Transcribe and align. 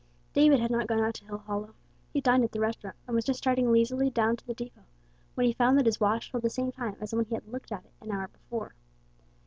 David 0.33 0.59
had 0.59 0.71
not 0.71 0.87
gone 0.87 0.99
out 1.01 1.13
to 1.13 1.25
Hillhollow. 1.25 1.75
He 2.11 2.21
dined 2.21 2.43
at 2.43 2.51
the 2.51 2.59
restaurant, 2.59 2.95
and 3.05 3.13
was 3.15 3.23
just 3.23 3.37
starting 3.37 3.71
leisurely 3.71 4.09
down 4.09 4.35
to 4.35 4.47
the 4.47 4.55
depot 4.55 4.81
when 5.35 5.45
he 5.45 5.53
found 5.53 5.77
that 5.77 5.85
his 5.85 5.99
watch 5.99 6.31
told 6.31 6.41
the 6.43 6.49
same 6.49 6.71
time 6.71 6.95
as 6.99 7.13
when 7.13 7.25
he 7.25 7.35
had 7.35 7.47
looked 7.47 7.71
at 7.71 7.85
it 7.85 7.93
an 8.01 8.11
hour 8.11 8.27
before. 8.27 8.73